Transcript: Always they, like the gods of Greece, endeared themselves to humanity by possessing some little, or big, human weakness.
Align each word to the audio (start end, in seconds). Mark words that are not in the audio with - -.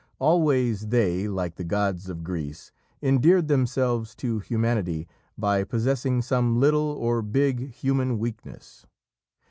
Always 0.17 0.87
they, 0.87 1.27
like 1.27 1.57
the 1.57 1.63
gods 1.63 2.09
of 2.09 2.23
Greece, 2.23 2.71
endeared 3.03 3.47
themselves 3.47 4.15
to 4.15 4.39
humanity 4.39 5.07
by 5.37 5.63
possessing 5.63 6.23
some 6.23 6.59
little, 6.59 6.89
or 6.93 7.21
big, 7.21 7.69
human 7.71 8.17
weakness. 8.17 8.87